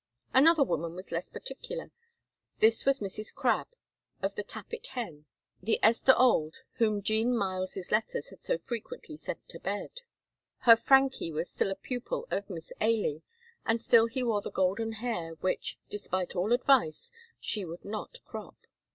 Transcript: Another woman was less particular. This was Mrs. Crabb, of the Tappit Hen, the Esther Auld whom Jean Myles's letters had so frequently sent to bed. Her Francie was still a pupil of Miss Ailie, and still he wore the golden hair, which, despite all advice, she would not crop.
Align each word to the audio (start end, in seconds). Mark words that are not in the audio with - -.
Another 0.33 0.63
woman 0.63 0.95
was 0.95 1.11
less 1.11 1.29
particular. 1.29 1.91
This 2.57 2.85
was 2.87 3.01
Mrs. 3.01 3.31
Crabb, 3.35 3.67
of 4.23 4.33
the 4.33 4.41
Tappit 4.41 4.87
Hen, 4.87 5.27
the 5.61 5.77
Esther 5.83 6.13
Auld 6.13 6.55
whom 6.77 7.03
Jean 7.03 7.37
Myles's 7.37 7.91
letters 7.91 8.29
had 8.29 8.43
so 8.43 8.57
frequently 8.57 9.15
sent 9.15 9.47
to 9.49 9.59
bed. 9.59 10.01
Her 10.61 10.75
Francie 10.75 11.31
was 11.31 11.51
still 11.51 11.69
a 11.69 11.75
pupil 11.75 12.27
of 12.31 12.49
Miss 12.49 12.73
Ailie, 12.81 13.21
and 13.63 13.79
still 13.79 14.07
he 14.07 14.23
wore 14.23 14.41
the 14.41 14.49
golden 14.49 14.93
hair, 14.93 15.35
which, 15.41 15.77
despite 15.87 16.35
all 16.35 16.51
advice, 16.51 17.11
she 17.39 17.63
would 17.63 17.85
not 17.85 18.25
crop. 18.25 18.57